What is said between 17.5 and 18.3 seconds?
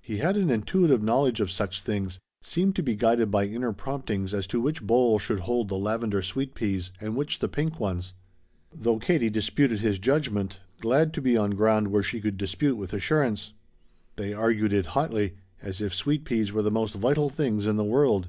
in the world.